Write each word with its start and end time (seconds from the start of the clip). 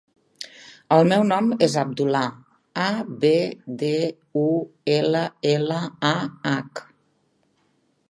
El 0.95 1.03
meu 1.11 1.25
nom 1.31 1.51
és 1.65 1.75
Abdullah: 1.81 2.23
a, 2.87 2.89
be, 3.25 3.33
de, 3.85 3.93
u, 4.47 4.49
ela, 4.97 5.25
ela, 5.55 5.81
a, 6.15 6.19
hac. 6.55 6.87